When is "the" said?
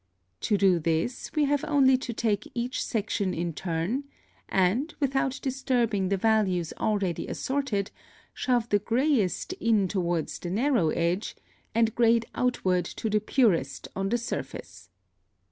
6.09-6.17, 8.69-8.79, 10.29-10.49, 13.11-13.19, 14.09-14.17